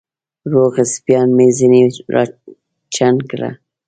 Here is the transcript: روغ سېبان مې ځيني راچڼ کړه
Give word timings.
روغ 0.51 0.73
سېبان 0.91 1.27
مې 1.37 1.47
ځيني 1.57 1.83
راچڼ 2.13 3.15
کړه 3.29 3.49